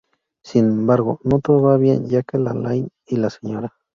[0.43, 3.71] Sin embargo, no todo va bien, ya que Lane y la Sra.